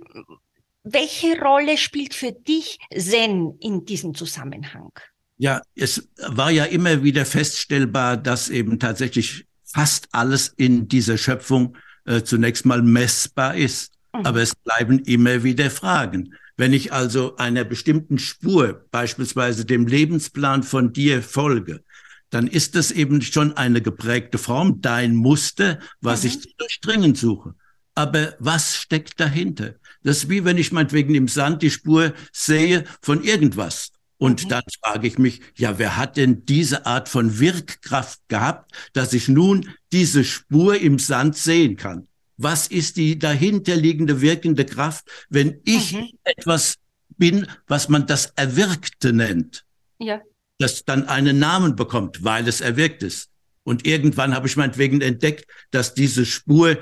[0.84, 4.92] welche Rolle spielt für dich Zen in diesem Zusammenhang?
[5.36, 11.76] Ja, es war ja immer wieder feststellbar, dass eben tatsächlich fast alles in dieser Schöpfung
[12.04, 13.92] äh, zunächst mal messbar ist.
[14.12, 14.26] Mhm.
[14.26, 16.34] Aber es bleiben immer wieder Fragen.
[16.56, 21.82] Wenn ich also einer bestimmten Spur, beispielsweise dem Lebensplan von dir folge,
[22.30, 26.28] dann ist das eben schon eine geprägte Form, dein Muster, was mhm.
[26.28, 27.54] ich zu durchdringen suche.
[27.96, 29.74] Aber was steckt dahinter?
[30.04, 33.90] Das ist wie wenn ich meinetwegen im Sand die Spur sehe von irgendwas.
[34.18, 34.48] Und mhm.
[34.48, 39.28] dann frage ich mich, ja, wer hat denn diese Art von Wirkkraft gehabt, dass ich
[39.28, 42.06] nun diese Spur im Sand sehen kann?
[42.36, 46.10] Was ist die dahinterliegende wirkende Kraft, wenn ich mhm.
[46.24, 46.76] etwas
[47.16, 49.64] bin, was man das Erwirkte nennt?
[49.98, 50.20] Ja.
[50.58, 53.30] Das dann einen Namen bekommt, weil es erwirkt ist.
[53.62, 56.78] Und irgendwann habe ich meinetwegen entdeckt, dass diese Spur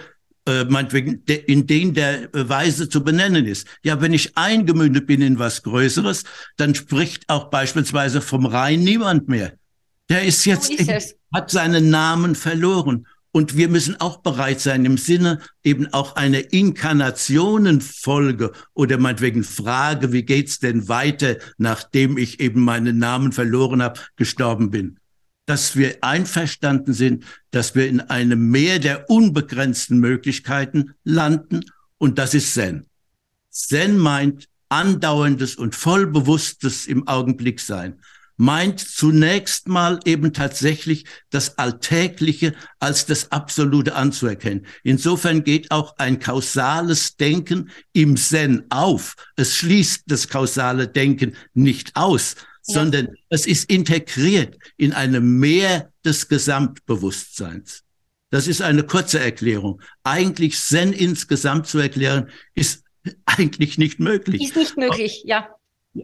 [0.46, 3.68] äh, meinetwegen de, in den der Weise zu benennen ist.
[3.84, 6.24] Ja, wenn ich eingemündet bin in was Größeres,
[6.56, 9.52] dann spricht auch beispielsweise vom Rhein niemand mehr.
[10.08, 13.06] Der ist jetzt, so ist hat seinen Namen verloren.
[13.34, 20.12] Und wir müssen auch bereit sein, im Sinne eben auch einer Inkarnationenfolge oder meinetwegen Frage,
[20.12, 24.98] wie geht's denn weiter, nachdem ich eben meinen Namen verloren habe, gestorben bin
[25.46, 31.64] dass wir einverstanden sind, dass wir in einem Meer der unbegrenzten Möglichkeiten landen
[31.98, 32.86] und das ist Zen.
[33.50, 38.00] Zen meint andauerndes und vollbewusstes im Augenblick sein,
[38.36, 44.66] meint zunächst mal eben tatsächlich das Alltägliche als das Absolute anzuerkennen.
[44.82, 49.14] Insofern geht auch ein kausales Denken im Zen auf.
[49.36, 56.28] Es schließt das kausale Denken nicht aus, sondern es ist integriert in einem Meer des
[56.28, 57.82] Gesamtbewusstseins.
[58.30, 59.82] Das ist eine kurze Erklärung.
[60.04, 62.84] Eigentlich Zen insgesamt zu erklären, ist
[63.26, 64.42] eigentlich nicht möglich.
[64.42, 65.48] Ist nicht möglich, ja.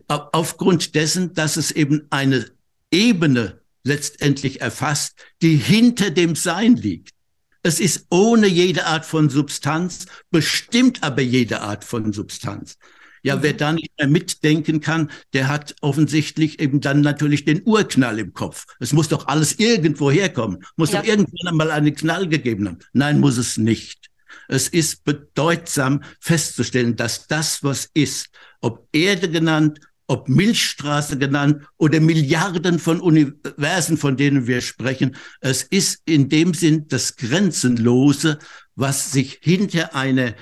[0.09, 2.51] Aufgrund dessen, dass es eben eine
[2.90, 7.14] Ebene letztendlich erfasst, die hinter dem Sein liegt.
[7.62, 12.77] Es ist ohne jede Art von Substanz, bestimmt aber jede Art von Substanz.
[13.22, 18.18] Ja, wer da nicht mehr mitdenken kann, der hat offensichtlich eben dann natürlich den Urknall
[18.18, 18.66] im Kopf.
[18.81, 20.64] Es muss doch alles irgendwo herkommen.
[20.76, 21.00] Muss ja.
[21.00, 22.78] doch irgendwann einmal einen Knall gegeben haben.
[22.92, 24.09] Nein, muss es nicht.
[24.48, 28.28] Es ist bedeutsam festzustellen, dass das, was ist,
[28.61, 35.62] ob Erde genannt, ob Milchstraße genannt oder Milliarden von Universen, von denen wir sprechen, es
[35.62, 38.38] ist in dem Sinn das Grenzenlose,
[38.74, 40.35] was sich hinter eine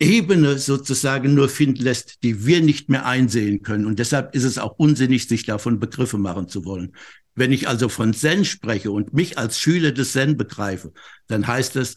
[0.00, 3.86] Ebene sozusagen nur finden lässt, die wir nicht mehr einsehen können.
[3.86, 6.94] Und deshalb ist es auch unsinnig, sich davon Begriffe machen zu wollen.
[7.34, 10.92] Wenn ich also von Zen spreche und mich als Schüler des Zen begreife,
[11.26, 11.96] dann heißt es,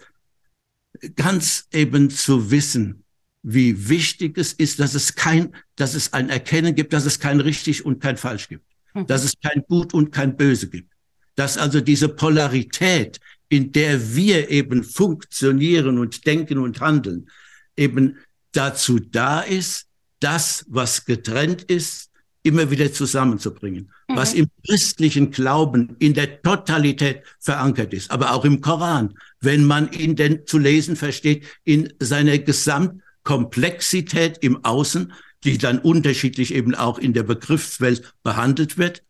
[1.16, 3.04] ganz eben zu wissen,
[3.44, 7.40] wie wichtig es ist, dass es kein, dass es ein Erkennen gibt, dass es kein
[7.40, 9.08] richtig und kein falsch gibt, mhm.
[9.08, 10.92] dass es kein gut und kein böse gibt,
[11.36, 17.30] dass also diese Polarität, in der wir eben funktionieren und denken und handeln,
[17.78, 18.18] eben
[18.52, 19.88] dazu da ist,
[20.20, 22.12] das, was getrennt ist,
[22.44, 24.16] immer wieder zusammenzubringen, mhm.
[24.16, 29.92] was im christlichen Glauben in der Totalität verankert ist, aber auch im Koran, wenn man
[29.92, 35.12] ihn denn zu lesen versteht, in seiner Gesamtkomplexität im Außen,
[35.44, 39.04] die dann unterschiedlich eben auch in der Begriffswelt behandelt wird,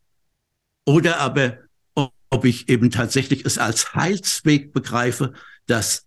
[0.86, 1.60] oder aber
[2.30, 5.32] ob ich eben tatsächlich es als Heilsweg begreife,
[5.65, 6.06] dass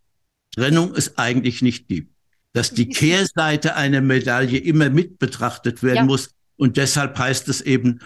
[0.55, 2.10] Trennung es eigentlich nicht gibt
[2.53, 6.05] dass die Kehrseite einer Medaille immer mit betrachtet werden ja.
[6.05, 6.31] muss.
[6.57, 8.01] Und deshalb heißt es eben,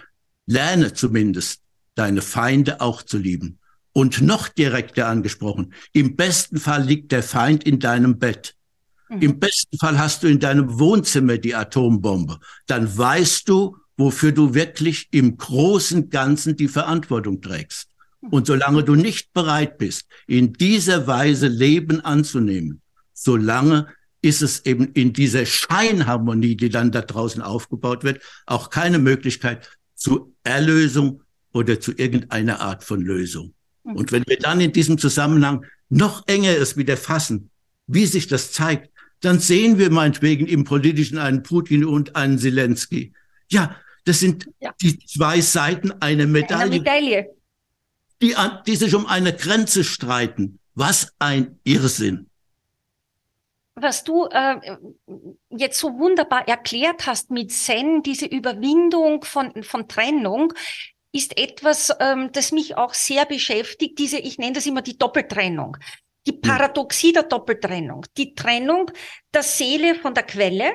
[0.47, 1.61] lerne zumindest,
[1.95, 3.59] deine Feinde auch zu lieben.
[3.93, 8.57] Und noch direkter angesprochen, im besten Fall liegt der Feind in deinem Bett.
[9.09, 9.23] Mhm.
[9.23, 12.39] Im besten Fall hast du in deinem Wohnzimmer die Atombombe.
[12.67, 17.89] Dann weißt du, wofür du wirklich im großen Ganzen die Verantwortung trägst.
[18.21, 18.29] Mhm.
[18.31, 22.81] Und solange du nicht bereit bist, in dieser Weise Leben anzunehmen,
[23.13, 23.87] solange
[24.25, 29.69] ist es eben in dieser Scheinharmonie, die dann da draußen aufgebaut wird, auch keine Möglichkeit
[29.95, 33.53] zu Erlösung oder zu irgendeiner Art von Lösung.
[33.85, 33.97] Mhm.
[33.97, 37.51] Und wenn wir dann in diesem Zusammenhang noch enger es wieder fassen,
[37.87, 43.13] wie sich das zeigt, dann sehen wir meinetwegen im Politischen einen Putin und einen Zelensky.
[43.51, 44.75] Ja, das sind ja.
[44.81, 47.27] die zwei Seiten einer Medaille, eine Medaille.
[48.23, 48.35] Die,
[48.67, 50.59] die sich um eine Grenze streiten.
[50.75, 52.27] Was ein Irrsinn
[53.77, 54.77] was du äh,
[55.51, 60.53] jetzt so wunderbar erklärt hast mit Zen, diese Überwindung von, von Trennung,
[61.13, 65.77] ist etwas, ähm, das mich auch sehr beschäftigt, diese, ich nenne das immer die Doppeltrennung.
[66.27, 68.07] Die Paradoxie der Doppeltrennung.
[68.17, 68.91] Die Trennung
[69.33, 70.73] der Seele von der Quelle,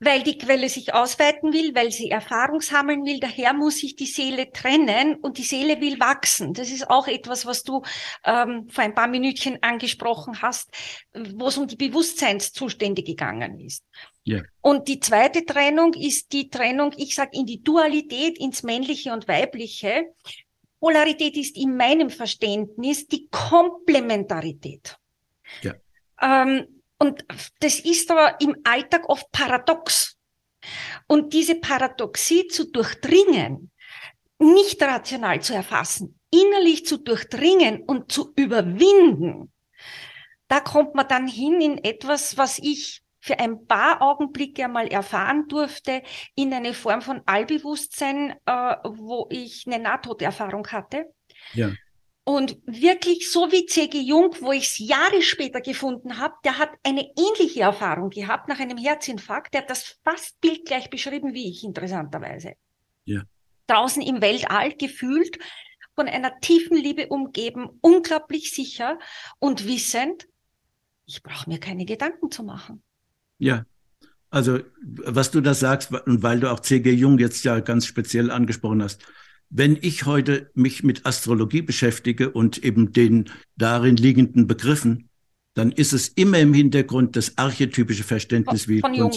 [0.00, 3.18] weil die Quelle sich ausweiten will, weil sie Erfahrung sammeln will.
[3.18, 6.54] Daher muss sich die Seele trennen und die Seele will wachsen.
[6.54, 7.82] Das ist auch etwas, was du
[8.24, 10.70] ähm, vor ein paar Minütchen angesprochen hast,
[11.12, 13.82] wo es um die Bewusstseinszustände gegangen ist.
[14.26, 14.44] Yeah.
[14.60, 19.26] Und die zweite Trennung ist die Trennung, ich sage, in die Dualität, ins Männliche und
[19.26, 20.14] Weibliche.
[20.80, 24.96] Polarität ist in meinem Verständnis die Komplementarität.
[25.62, 25.74] Ja.
[26.20, 27.24] Ähm, und
[27.60, 30.16] das ist aber im Alltag oft paradox.
[31.06, 33.70] Und diese Paradoxie zu durchdringen,
[34.38, 39.52] nicht rational zu erfassen, innerlich zu durchdringen und zu überwinden,
[40.48, 45.46] da kommt man dann hin in etwas, was ich für ein paar Augenblicke einmal erfahren
[45.48, 46.02] durfte,
[46.34, 51.12] in eine Form von Allbewusstsein, äh, wo ich eine Nahtoderfahrung hatte.
[51.52, 51.70] Ja.
[52.28, 54.02] Und wirklich so wie C.G.
[54.02, 58.60] Jung, wo ich es Jahre später gefunden habe, der hat eine ähnliche Erfahrung gehabt nach
[58.60, 59.54] einem Herzinfarkt.
[59.54, 62.52] Der hat das fast bildgleich beschrieben wie ich, interessanterweise.
[63.06, 63.22] Ja.
[63.66, 65.38] Draußen im Weltall gefühlt,
[65.94, 68.98] von einer tiefen Liebe umgeben, unglaublich sicher
[69.38, 70.28] und wissend,
[71.06, 72.82] ich brauche mir keine Gedanken zu machen.
[73.38, 73.64] Ja,
[74.28, 76.92] also was du da sagst, und weil du auch C.G.
[76.92, 79.02] Jung jetzt ja ganz speziell angesprochen hast,
[79.50, 85.08] wenn ich heute mich mit Astrologie beschäftige und eben den darin liegenden Begriffen,
[85.54, 89.12] dann ist es immer im Hintergrund das archetypische Verständnis von, wie von Jung.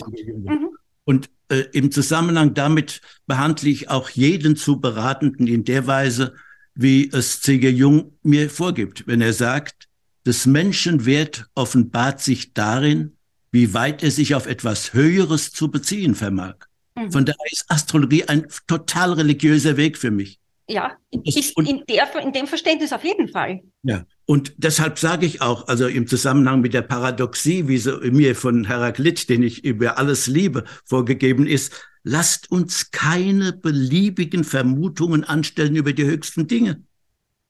[0.46, 0.70] Mhm.
[1.04, 6.34] Und äh, im Zusammenhang damit behandle ich auch jeden zu Beratenden in der Weise,
[6.74, 7.70] wie es C.G.
[7.70, 9.88] Jung mir vorgibt, wenn er sagt,
[10.26, 13.18] des Menschen Wert offenbart sich darin,
[13.52, 16.56] wie weit er sich auf etwas Höheres zu beziehen vermag.
[17.02, 17.12] Mhm.
[17.12, 20.40] Von daher ist Astrologie ein total religiöser Weg für mich.
[20.68, 23.62] Ja, ist in, der, in dem Verständnis auf jeden Fall.
[23.84, 28.36] Ja, und deshalb sage ich auch, also im Zusammenhang mit der Paradoxie, wie sie mir
[28.36, 35.76] von Heraklit, den ich über alles liebe, vorgegeben ist, lasst uns keine beliebigen Vermutungen anstellen
[35.76, 36.82] über die höchsten Dinge.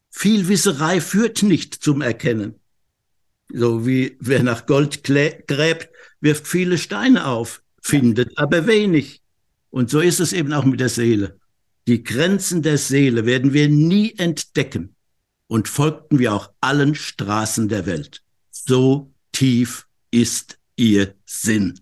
[0.09, 2.55] Viel Wisserei führt nicht zum Erkennen.
[3.53, 5.89] So wie wer nach Gold gräbt,
[6.21, 9.20] wirft viele Steine auf, findet aber wenig.
[9.71, 11.39] Und so ist es eben auch mit der Seele.
[11.87, 14.95] Die Grenzen der Seele werden wir nie entdecken
[15.47, 18.21] und folgten wir auch allen Straßen der Welt.
[18.51, 21.79] So tief ist ihr Sinn.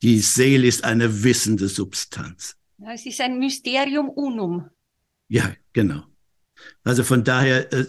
[0.00, 2.56] Die Seele ist eine wissende Substanz.
[2.78, 4.68] Ja, es ist ein Mysterium unum.
[5.28, 6.02] Ja, genau.
[6.84, 7.86] Also von daher äh,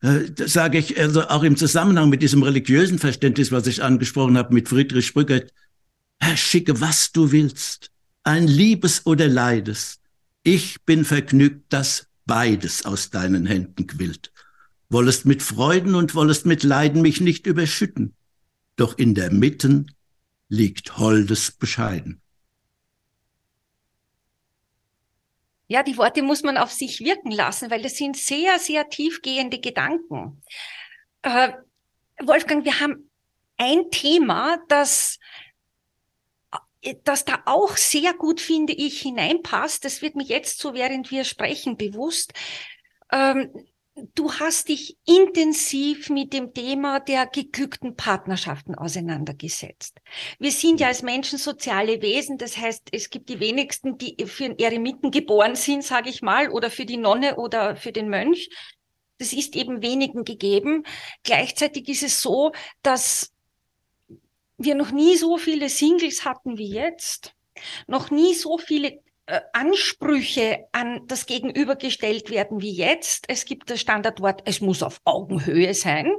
[0.00, 4.54] äh, sage ich also auch im Zusammenhang mit diesem religiösen Verständnis, was ich angesprochen habe
[4.54, 5.42] mit Friedrich Sprügger,
[6.20, 7.90] Herr, schicke, was du willst,
[8.24, 10.00] ein Liebes oder Leides.
[10.42, 14.32] Ich bin vergnügt, dass beides aus deinen Händen quillt.
[14.88, 18.14] Wollest mit Freuden und wollest mit Leiden mich nicht überschütten.
[18.76, 19.94] Doch in der Mitten
[20.48, 22.20] liegt Holdes bescheiden.
[25.66, 29.58] Ja, die Worte muss man auf sich wirken lassen, weil das sind sehr, sehr tiefgehende
[29.60, 30.42] Gedanken.
[31.22, 31.52] Äh,
[32.22, 33.10] Wolfgang, wir haben
[33.56, 35.18] ein Thema, das,
[37.04, 39.84] das da auch sehr gut, finde ich, hineinpasst.
[39.84, 42.32] Das wird mir jetzt so, während wir sprechen, bewusst.
[43.12, 43.50] Ähm,
[44.12, 50.00] Du hast dich intensiv mit dem Thema der geglückten Partnerschaften auseinandergesetzt.
[50.40, 54.46] Wir sind ja als Menschen soziale Wesen, das heißt, es gibt die wenigsten, die für
[54.46, 58.48] einen Eremiten geboren sind, sage ich mal, oder für die Nonne oder für den Mönch.
[59.18, 60.82] Das ist eben wenigen gegeben.
[61.22, 62.50] Gleichzeitig ist es so,
[62.82, 63.32] dass
[64.58, 67.34] wir noch nie so viele Singles hatten wie jetzt,
[67.86, 73.24] noch nie so viele äh, Ansprüche an das Gegenüber gestellt werden wie jetzt.
[73.28, 76.12] Es gibt das Standardwort, es muss auf Augenhöhe sein.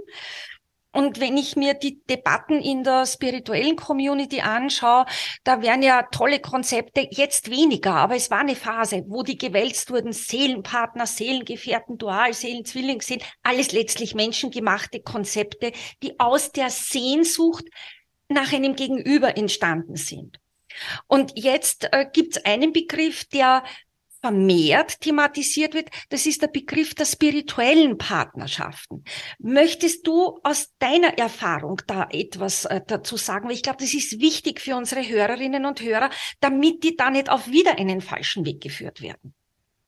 [0.96, 5.06] Und wenn ich mir die Debatten in der spirituellen Community anschaue,
[5.44, 9.92] da wären ja tolle Konzepte, jetzt weniger, aber es war eine Phase, wo die gewälzt
[9.92, 17.66] wurden, Seelenpartner, Seelengefährten, Dual, Seelenzwilling sind alles letztlich menschengemachte Konzepte, die aus der Sehnsucht
[18.30, 20.40] nach einem Gegenüber entstanden sind.
[21.08, 23.64] Und jetzt äh, gibt es einen Begriff, der
[24.26, 29.04] vermehrt thematisiert wird, das ist der Begriff der spirituellen Partnerschaften.
[29.38, 33.48] Möchtest du aus deiner Erfahrung da etwas äh, dazu sagen?
[33.48, 36.10] Weil ich glaube, das ist wichtig für unsere Hörerinnen und Hörer,
[36.40, 39.36] damit die da nicht auf wieder einen falschen Weg geführt werden.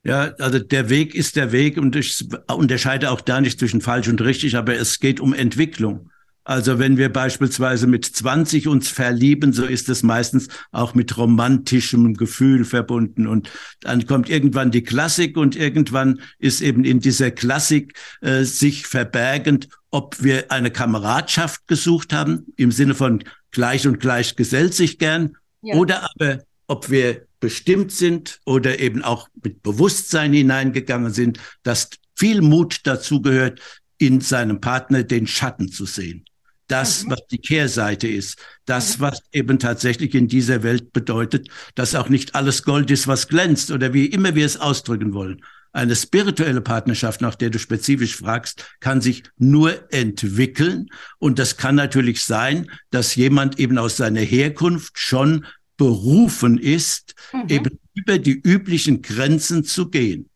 [0.04, 4.08] Ja, also der Weg ist der Weg und ich unterscheide auch da nicht zwischen falsch
[4.08, 6.12] und richtig, aber es geht um Entwicklung.
[6.47, 12.13] Also wenn wir beispielsweise mit 20 uns verlieben, so ist es meistens auch mit romantischem
[12.13, 13.27] Gefühl verbunden.
[13.27, 18.88] Und dann kommt irgendwann die Klassik und irgendwann ist eben in dieser Klassik äh, sich
[18.88, 24.99] verbergend, ob wir eine Kameradschaft gesucht haben, im Sinne von gleich und gleich gesellt sich
[24.99, 25.75] gern, ja.
[25.75, 32.41] oder aber ob wir bestimmt sind oder eben auch mit Bewusstsein hineingegangen sind, dass viel
[32.41, 33.60] Mut dazu gehört,
[33.97, 36.23] in seinem Partner den Schatten zu sehen
[36.67, 37.12] das, mhm.
[37.12, 39.01] was die Kehrseite ist, das, mhm.
[39.01, 43.71] was eben tatsächlich in dieser Welt bedeutet, dass auch nicht alles Gold ist, was glänzt
[43.71, 45.41] oder wie immer wir es ausdrücken wollen.
[45.73, 50.88] Eine spirituelle Partnerschaft, nach der du spezifisch fragst, kann sich nur entwickeln.
[51.19, 55.45] Und das kann natürlich sein, dass jemand eben aus seiner Herkunft schon
[55.77, 57.45] berufen ist, mhm.
[57.49, 60.30] eben über die üblichen Grenzen zu gehen.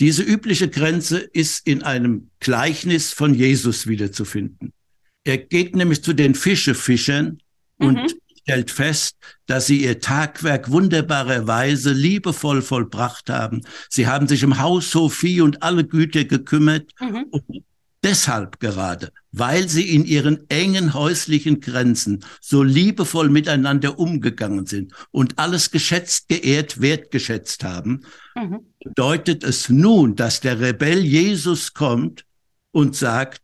[0.00, 4.72] Diese übliche Grenze ist in einem Gleichnis von Jesus wiederzufinden.
[5.26, 7.38] Er geht nämlich zu den Fischefischern
[7.78, 7.86] mhm.
[7.86, 13.62] und stellt fest, dass sie ihr Tagwerk wunderbarerweise liebevoll vollbracht haben.
[13.90, 17.26] Sie haben sich um Haus, Sophie und alle Güter gekümmert mhm.
[17.30, 17.42] und
[18.04, 25.40] deshalb gerade, weil sie in ihren engen häuslichen Grenzen so liebevoll miteinander umgegangen sind und
[25.40, 28.02] alles geschätzt, geehrt, wertgeschätzt haben,
[28.36, 28.60] mhm.
[28.78, 32.24] bedeutet es nun, dass der Rebell Jesus kommt
[32.70, 33.42] und sagt,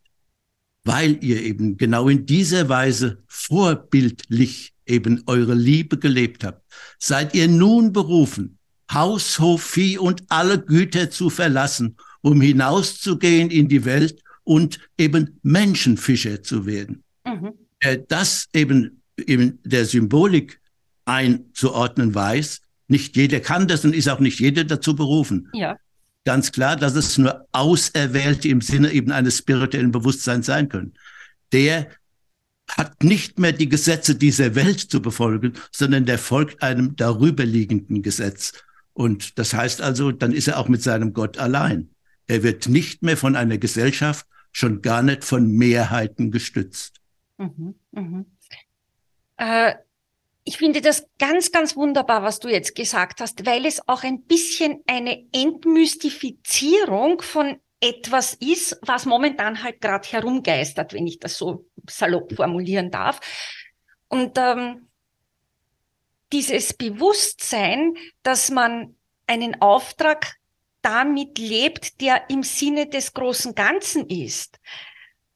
[0.85, 6.63] weil ihr eben genau in dieser Weise vorbildlich eben eure Liebe gelebt habt,
[6.99, 8.59] seid ihr nun berufen,
[8.93, 15.39] Haus, Hof, Vieh und alle Güter zu verlassen, um hinauszugehen in die Welt und eben
[15.43, 17.03] Menschenfischer zu werden.
[17.25, 17.53] Mhm.
[18.09, 20.61] Das eben in der Symbolik
[21.05, 25.49] einzuordnen weiß, nicht jeder kann das und ist auch nicht jeder dazu berufen.
[25.55, 25.77] Ja
[26.25, 30.95] ganz klar, dass es nur Auserwählte im Sinne eben eines spirituellen Bewusstseins sein können.
[31.53, 31.89] Der
[32.69, 38.53] hat nicht mehr die Gesetze dieser Welt zu befolgen, sondern der folgt einem darüberliegenden Gesetz.
[38.95, 41.91] Und das heißt also, dann ist er auch mit seinem Gott allein.
[42.27, 47.01] Er wird nicht mehr von einer Gesellschaft, schon gar nicht von Mehrheiten gestützt.
[47.39, 48.25] Mhm, mh.
[49.39, 49.75] äh,
[50.45, 54.23] ich finde das ganz, ganz wunderbar, was du jetzt gesagt hast, weil es auch ein
[54.23, 61.67] bisschen eine Entmystifizierung von etwas ist, was momentan halt gerade herumgeistert, wenn ich das so
[61.89, 63.21] salopp formulieren darf.
[64.09, 64.89] Und ähm,
[66.33, 70.37] dieses Bewusstsein, dass man einen Auftrag
[70.81, 74.59] damit lebt, der im Sinne des großen Ganzen ist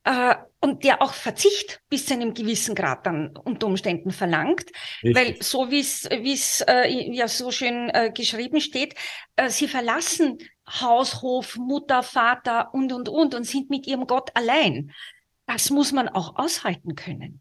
[0.06, 0.36] äh,
[0.66, 4.66] und der auch Verzicht bis zu einem gewissen Grad dann unter Umständen verlangt,
[5.04, 5.14] Richtig.
[5.14, 8.96] weil so wie es wie es äh, ja so schön äh, geschrieben steht,
[9.36, 10.38] äh, sie verlassen
[10.68, 14.90] Haus, Hof, Mutter, Vater und und und und sind mit ihrem Gott allein.
[15.46, 17.40] Das muss man auch aushalten können.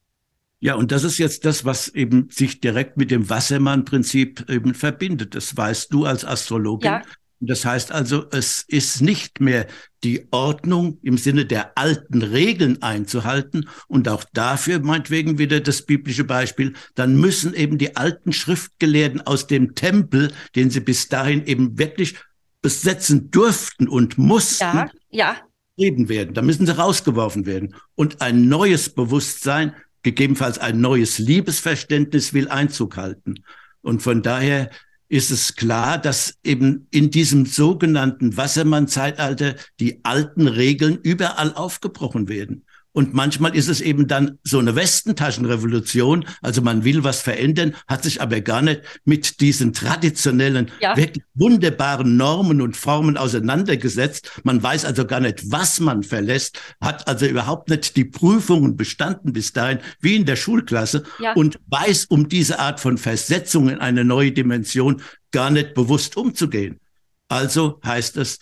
[0.60, 5.34] Ja, und das ist jetzt das, was eben sich direkt mit dem Wassermann-Prinzip eben verbindet.
[5.34, 6.92] Das weißt du als Astrologin.
[6.92, 7.02] Ja.
[7.40, 9.68] Das heißt also, es ist nicht mehr
[10.04, 16.24] die Ordnung im Sinne der alten Regeln einzuhalten und auch dafür meinetwegen wieder das biblische
[16.24, 21.78] Beispiel, dann müssen eben die alten Schriftgelehrten aus dem Tempel, den sie bis dahin eben
[21.78, 22.16] wirklich
[22.62, 25.38] besetzen durften und mussten, ja, ja.
[25.78, 26.34] Werden.
[26.34, 27.76] Da müssen sie rausgeworfen werden.
[27.96, 33.44] Und ein neues Bewusstsein, gegebenenfalls ein neues Liebesverständnis will Einzug halten.
[33.82, 34.70] Und von daher
[35.08, 42.65] ist es klar, dass eben in diesem sogenannten Wassermann-Zeitalter die alten Regeln überall aufgebrochen werden.
[42.96, 46.24] Und manchmal ist es eben dann so eine Westentaschenrevolution.
[46.42, 50.96] Also man will was verändern, hat sich aber gar nicht mit diesen traditionellen, ja.
[50.96, 54.40] wirklich wunderbaren Normen und Formen auseinandergesetzt.
[54.44, 59.34] Man weiß also gar nicht, was man verlässt, hat also überhaupt nicht die Prüfungen bestanden
[59.34, 61.34] bis dahin, wie in der Schulklasse ja.
[61.34, 66.80] und weiß um diese Art von Versetzung in eine neue Dimension gar nicht bewusst umzugehen.
[67.28, 68.40] Also heißt es,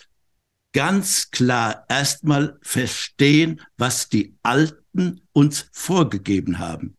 [0.74, 6.96] ganz klar erstmal verstehen, was die Alten uns vorgegeben haben.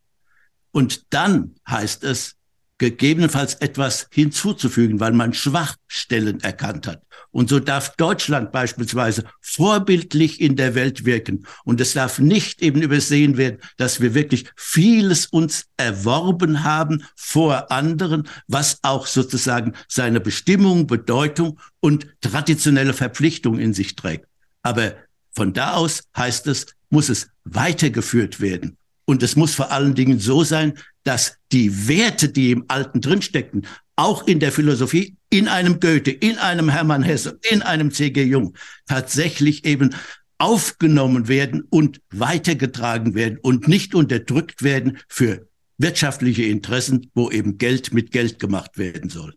[0.72, 2.35] Und dann heißt es,
[2.78, 7.02] gegebenenfalls etwas hinzuzufügen, weil man Schwachstellen erkannt hat.
[7.32, 11.46] Und so darf Deutschland beispielsweise vorbildlich in der Welt wirken.
[11.64, 17.72] Und es darf nicht eben übersehen werden, dass wir wirklich vieles uns erworben haben vor
[17.72, 24.28] anderen, was auch sozusagen seine Bestimmung, Bedeutung und traditionelle Verpflichtung in sich trägt.
[24.62, 24.96] Aber
[25.34, 28.78] von da aus heißt es, muss es weitergeführt werden.
[29.06, 30.74] Und es muss vor allen Dingen so sein,
[31.06, 36.38] dass die Werte, die im Alten drinstecken, auch in der Philosophie, in einem Goethe, in
[36.38, 38.24] einem Hermann Hesse, in einem C.G.
[38.24, 39.96] Jung, tatsächlich eben
[40.38, 45.48] aufgenommen werden und weitergetragen werden und nicht unterdrückt werden für
[45.78, 49.36] wirtschaftliche Interessen, wo eben Geld mit Geld gemacht werden soll.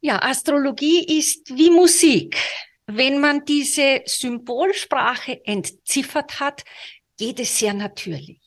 [0.00, 2.36] Ja, Astrologie ist wie Musik.
[2.86, 6.64] Wenn man diese Symbolsprache entziffert hat,
[7.18, 8.45] geht es sehr natürlich.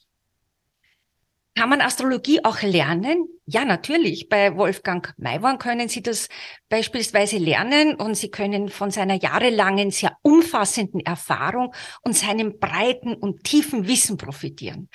[1.55, 3.27] Kann man Astrologie auch lernen?
[3.45, 4.29] Ja, natürlich.
[4.29, 6.29] Bei Wolfgang Maiwan können Sie das
[6.69, 13.43] beispielsweise lernen und Sie können von seiner jahrelangen, sehr umfassenden Erfahrung und seinem breiten und
[13.43, 14.89] tiefen Wissen profitieren.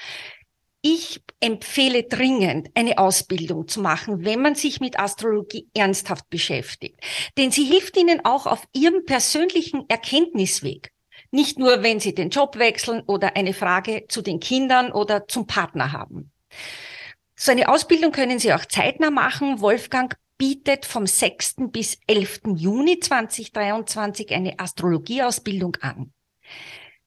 [0.86, 7.00] Ich empfehle dringend, eine Ausbildung zu machen, wenn man sich mit Astrologie ernsthaft beschäftigt.
[7.38, 10.92] Denn sie hilft Ihnen auch auf Ihrem persönlichen Erkenntnisweg.
[11.30, 15.46] Nicht nur, wenn Sie den Job wechseln oder eine Frage zu den Kindern oder zum
[15.46, 16.30] Partner haben.
[17.36, 19.60] So eine Ausbildung können Sie auch zeitnah machen.
[19.60, 21.70] Wolfgang bietet vom 6.
[21.70, 22.42] bis 11.
[22.56, 26.12] Juni 2023 eine Astrologieausbildung an.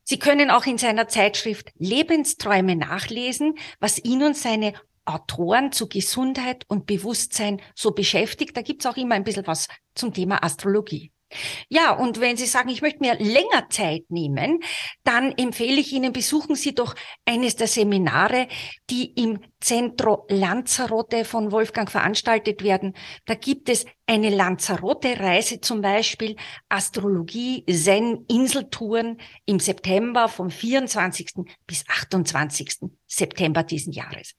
[0.03, 4.73] Sie können auch in seiner Zeitschrift Lebensträume nachlesen, was ihn und seine
[5.03, 8.55] Autoren zu Gesundheit und Bewusstsein so beschäftigt.
[8.55, 11.11] Da gibt's auch immer ein bisschen was zum Thema Astrologie.
[11.69, 14.59] Ja, und wenn Sie sagen, ich möchte mir länger Zeit nehmen,
[15.03, 18.47] dann empfehle ich Ihnen, besuchen Sie doch eines der Seminare,
[18.89, 22.93] die im Centro Lanzarote von Wolfgang veranstaltet werden.
[23.25, 26.37] Da gibt es eine Lanzarote-Reise zum Beispiel,
[26.69, 31.45] Astrologie, Zen, Inseltouren im September vom 24.
[31.65, 32.89] bis 28.
[33.05, 34.35] September diesen Jahres.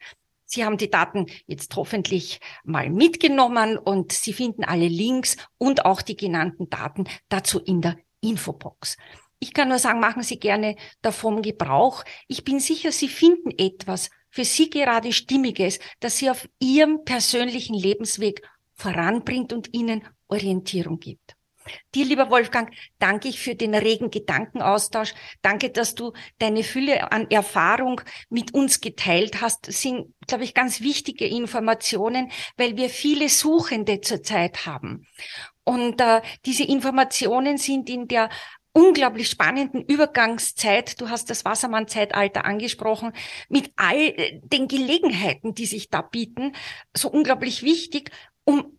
[0.51, 6.01] Sie haben die Daten jetzt hoffentlich mal mitgenommen und Sie finden alle Links und auch
[6.01, 8.97] die genannten Daten dazu in der Infobox.
[9.41, 12.03] Ich kann nur sagen, machen Sie gerne davon Gebrauch.
[12.27, 17.75] Ich bin sicher, Sie finden etwas für Sie gerade Stimmiges, das Sie auf Ihrem persönlichen
[17.75, 18.43] Lebensweg
[18.75, 21.38] voranbringt und Ihnen Orientierung gibt.
[21.95, 25.14] Dir, lieber Wolfgang, danke ich für den regen Gedankenaustausch.
[25.43, 29.69] Danke, dass du deine Fülle an Erfahrung mit uns geteilt hast.
[29.69, 35.07] Das sind, glaube ich, ganz wichtige Informationen, weil wir viele Suchende zurzeit haben.
[35.64, 38.31] Und äh, diese Informationen sind in der
[38.73, 43.12] unglaublich spannenden Übergangszeit, du hast das Wassermann-Zeitalter angesprochen,
[43.49, 46.53] mit all äh, den Gelegenheiten, die sich da bieten,
[46.95, 48.11] so unglaublich wichtig,
[48.45, 48.78] um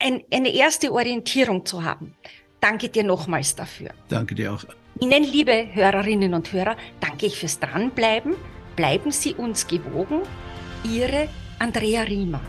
[0.00, 2.16] ein, eine erste Orientierung zu haben.
[2.60, 3.90] Danke dir nochmals dafür.
[4.08, 4.64] Danke dir auch.
[5.00, 8.34] Ihnen, liebe Hörerinnen und Hörer, danke ich fürs Dranbleiben.
[8.76, 10.22] Bleiben Sie uns gewogen.
[10.84, 11.28] Ihre
[11.58, 12.40] Andrea Riemer.